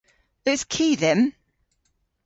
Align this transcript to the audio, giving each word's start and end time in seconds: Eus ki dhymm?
Eus 0.49 0.61
ki 0.71 0.87
dhymm? 1.01 1.21